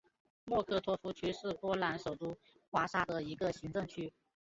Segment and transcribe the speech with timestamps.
[0.45, 2.35] 莫科托夫区是波兰首都
[2.71, 4.11] 华沙的一个行政区。